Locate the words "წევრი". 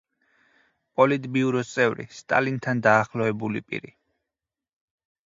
1.73-2.05